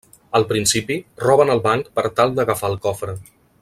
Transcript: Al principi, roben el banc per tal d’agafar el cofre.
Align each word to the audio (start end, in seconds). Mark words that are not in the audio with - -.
Al 0.37 0.45
principi, 0.51 0.97
roben 1.25 1.53
el 1.57 1.63
banc 1.69 1.93
per 1.99 2.07
tal 2.21 2.37
d’agafar 2.39 2.73
el 2.75 2.83
cofre. 2.89 3.19